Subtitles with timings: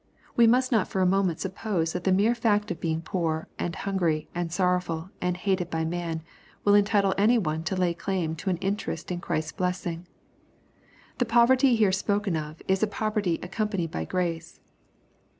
[0.35, 3.75] We must not for a moment suppose that the mere fact of being poor, and
[3.75, 6.23] hungry, and sorrowful, and hated by man,
[6.65, 10.07] will entitle any one to lay claim to an in* terest in Christ's blessing.
[11.19, 14.59] The poverty here spoken of, is a poverty accompanied by grace.